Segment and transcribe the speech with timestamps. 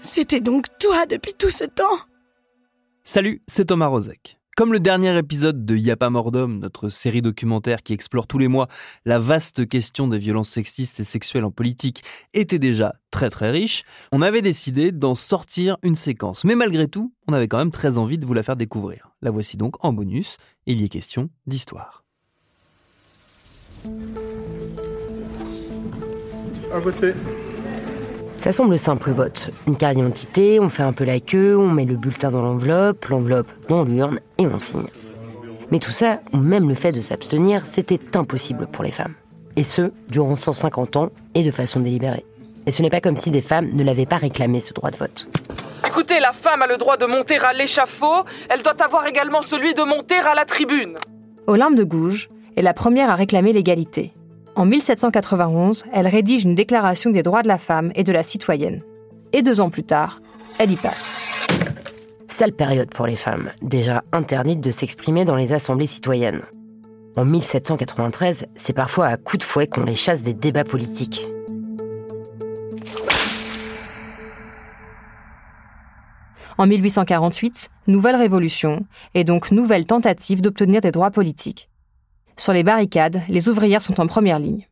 [0.00, 1.98] C'était donc toi depuis tout ce temps
[3.02, 4.38] Salut, c'est Thomas Rozek.
[4.56, 8.38] Comme le dernier épisode de Y'a pas mort d'homme, notre série documentaire qui explore tous
[8.38, 8.68] les mois
[9.04, 13.82] la vaste question des violences sexistes et sexuelles en politique était déjà très très riche,
[14.12, 16.44] on avait décidé d'en sortir une séquence.
[16.44, 19.10] Mais malgré tout, on avait quand même très envie de vous la faire découvrir.
[19.22, 20.36] La voici donc en bonus,
[20.66, 22.04] il y est question d'histoire.
[26.72, 27.14] À voter.
[28.40, 29.50] Ça semble simple le vote.
[29.66, 33.04] Une carte d'identité, on fait un peu la queue, on met le bulletin dans l'enveloppe,
[33.04, 34.88] l'enveloppe dans l'urne et on signe.
[35.70, 39.12] Mais tout ça, ou même le fait de s'abstenir, c'était impossible pour les femmes.
[39.56, 42.24] Et ce, durant 150 ans et de façon délibérée.
[42.64, 44.96] Et ce n'est pas comme si des femmes ne l'avaient pas réclamé ce droit de
[44.96, 45.28] vote.
[45.86, 49.74] Écoutez, la femme a le droit de monter à l'échafaud, elle doit avoir également celui
[49.74, 50.96] de monter à la tribune.
[51.46, 54.12] Olympe de Gouges est la première à réclamer l'égalité.
[54.56, 58.82] En 1791, elle rédige une déclaration des droits de la femme et de la citoyenne.
[59.32, 60.20] Et deux ans plus tard,
[60.58, 61.16] elle y passe.
[62.28, 66.42] Sale période pour les femmes, déjà interdites de s'exprimer dans les assemblées citoyennes.
[67.16, 71.28] En 1793, c'est parfois à coups de fouet qu'on les chasse des débats politiques.
[76.58, 78.84] En 1848, nouvelle révolution,
[79.14, 81.69] et donc nouvelle tentative d'obtenir des droits politiques.
[82.40, 84.66] Sur les barricades, les ouvrières sont en première ligne.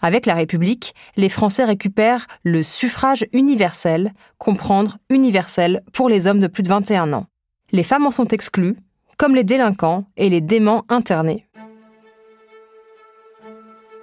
[0.00, 6.46] Avec la République, les Français récupèrent le suffrage universel, comprendre universel pour les hommes de
[6.46, 7.26] plus de 21 ans.
[7.72, 8.78] Les femmes en sont exclues,
[9.18, 11.46] comme les délinquants et les déments internés.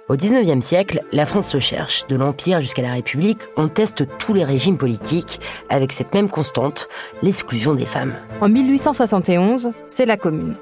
[0.08, 2.06] Au XIXe siècle, la France se cherche.
[2.06, 5.40] De l'Empire jusqu'à la République, on teste tous les régimes politiques
[5.70, 6.86] avec cette même constante,
[7.20, 8.14] l'exclusion des femmes.
[8.40, 10.54] En 1871, c'est la Commune.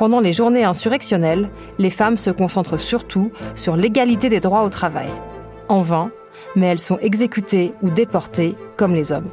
[0.00, 5.10] Pendant les journées insurrectionnelles, les femmes se concentrent surtout sur l'égalité des droits au travail.
[5.68, 6.10] En vain,
[6.56, 9.28] mais elles sont exécutées ou déportées comme les hommes.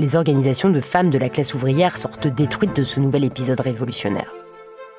[0.00, 4.32] Les organisations de femmes de la classe ouvrière sortent détruites de ce nouvel épisode révolutionnaire.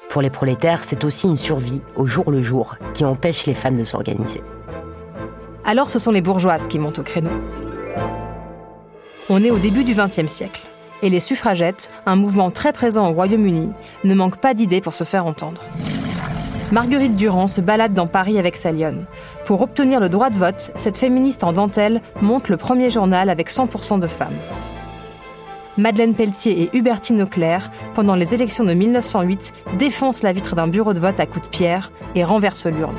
[0.08, 3.76] Pour les prolétaires, c'est aussi une survie au jour le jour qui empêche les femmes
[3.76, 4.42] de s'organiser.
[5.66, 7.32] Alors ce sont les bourgeoises qui montent au créneau.
[9.28, 10.71] On est au début du XXe siècle
[11.02, 13.72] et les suffragettes, un mouvement très présent au Royaume-Uni,
[14.04, 15.62] ne manquent pas d'idées pour se faire entendre.
[16.72, 19.06] Marguerite Durand se balade dans Paris avec sa lionne.
[19.46, 23.50] Pour obtenir le droit de vote, cette féministe en dentelle monte le premier journal avec
[23.50, 24.38] 100% de femmes.
[25.78, 30.94] Madeleine Pelletier et Hubertine Auclair, pendant les élections de 1908, défoncent la vitre d'un bureau
[30.94, 32.98] de vote à coups de pierre et renversent l'urne.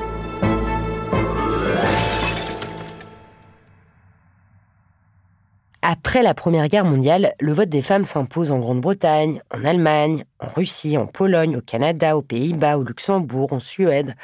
[6.13, 10.49] Après la Première Guerre mondiale, le vote des femmes s'impose en Grande-Bretagne, en Allemagne, en
[10.55, 14.15] Russie, en Pologne, au Canada, aux Pays-Bas, au Luxembourg, en Suède.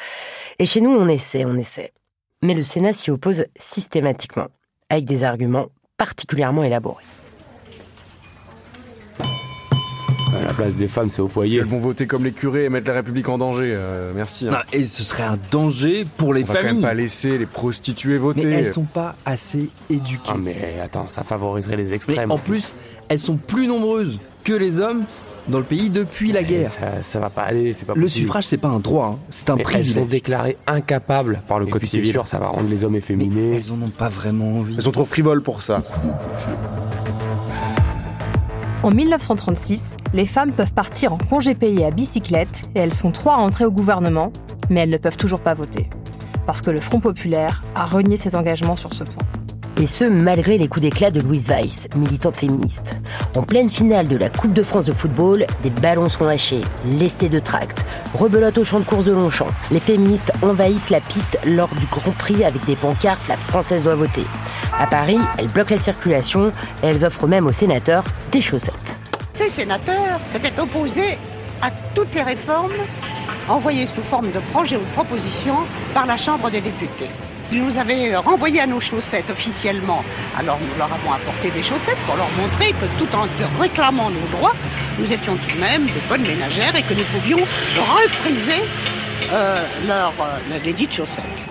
[0.59, 1.95] Et chez nous, on essaie, on essaie.
[2.43, 4.49] Mais le Sénat s'y oppose systématiquement,
[4.91, 7.05] avec des arguments particulièrement élaborés.
[10.47, 11.59] La place des femmes, c'est au foyer.
[11.59, 13.73] Elles vont voter comme les curés et mettre la République en danger.
[13.75, 14.47] euh, merci.
[14.49, 14.53] hein.
[14.53, 16.83] Non, et ce serait un danger pour les On va quand même familles.
[16.83, 18.47] pas laisser les prostituées voter.
[18.47, 20.23] Mais elles sont pas assez éduquées.
[20.29, 22.31] Ah, mais attends, ça favoriserait les Mais extrêmes.
[22.31, 22.73] en plus,
[23.09, 25.03] elles sont plus nombreuses que les hommes
[25.49, 26.69] dans le pays depuis la guerre.
[26.69, 28.25] Ça, ça va pas aller, c'est pas Le possible.
[28.27, 30.09] suffrage, c'est pas un droit, hein, c'est un Mais elles sont privilège.
[30.09, 32.13] déclarées incapables par le Et code civil.
[32.13, 33.57] sûr, ça va rendre les hommes efféminés.
[33.57, 34.75] Elles en ont pas vraiment envie.
[34.77, 35.83] Elles sont trop frivoles pour ça.
[38.85, 43.35] En 1936, les femmes peuvent partir en congé payé à bicyclette et elles sont trois
[43.35, 44.33] à entrer au gouvernement,
[44.71, 45.91] mais elles ne peuvent toujours pas voter.
[46.47, 49.25] Parce que le Front populaire a renié ses engagements sur ce point.
[49.81, 53.01] Et ce, malgré les coups d'éclat de Louise Weiss, militante féministe.
[53.37, 56.63] En pleine finale de la Coupe de France de football, des ballons sont lâchés,
[56.99, 59.49] lestés de tracts, rebelote au champ de course de Longchamp.
[59.73, 63.97] Les féministes envahissent la piste lors du Grand Prix avec des pancartes «La Française doit
[63.97, 64.25] voter».
[64.79, 66.53] À Paris, elles bloquent la circulation
[66.83, 68.99] et elles offrent même aux sénateurs des chaussettes.
[69.35, 71.19] Ces sénateurs s'étaient opposés
[71.61, 72.75] à toutes les réformes
[73.49, 75.59] envoyées sous forme de projets ou de propositions
[75.95, 77.11] par la Chambre des députés.
[77.51, 80.05] Ils nous avaient renvoyés à nos chaussettes officiellement.
[80.39, 83.27] Alors nous leur avons apporté des chaussettes pour leur montrer que tout en
[83.61, 84.55] réclamant nos droits,
[84.99, 87.39] nous étions tout de même de bonnes ménagères et que nous pouvions
[87.77, 88.63] repriser
[89.33, 91.47] euh, leur, euh, les dites chaussettes.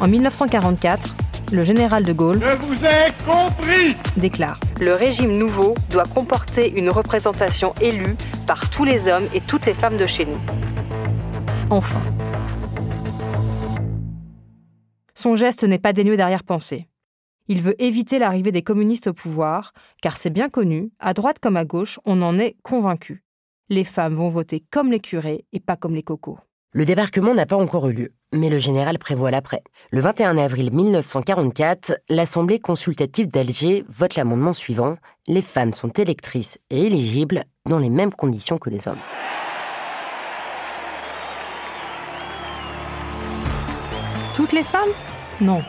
[0.00, 1.14] En 1944,
[1.52, 6.90] le général de Gaulle Je vous ai compris déclare Le régime nouveau doit comporter une
[6.90, 8.16] représentation élue
[8.46, 10.38] par tous les hommes et toutes les femmes de chez nous.
[11.70, 12.00] Enfin.
[15.14, 16.86] Son geste n'est pas dénué d'arrière-pensée.
[17.48, 21.56] Il veut éviter l'arrivée des communistes au pouvoir, car c'est bien connu, à droite comme
[21.56, 23.24] à gauche, on en est convaincu.
[23.68, 26.38] Les femmes vont voter comme les curés et pas comme les cocos.
[26.72, 29.64] Le débarquement n'a pas encore eu lieu, mais le général prévoit l'après.
[29.90, 34.94] Le 21 avril 1944, l'Assemblée consultative d'Alger vote l'amendement suivant
[35.26, 39.00] Les femmes sont électrices et éligibles dans les mêmes conditions que les hommes.
[44.32, 44.90] Toutes les femmes?
[45.40, 45.64] Non.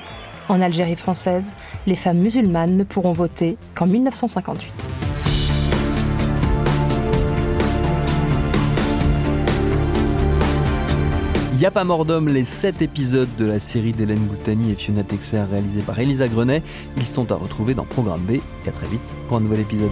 [0.50, 1.53] En Algérie française,
[1.88, 5.10] les femmes musulmanes ne pourront voter qu'en 1958.
[11.61, 15.43] Y a pas mort les 7 épisodes de la série d'Hélène Goutani et Fiona Texer
[15.43, 16.63] réalisés par Elisa Grenet,
[16.97, 18.31] ils sont à retrouver dans Programme B.
[18.65, 19.91] Et à très vite pour un nouvel épisode.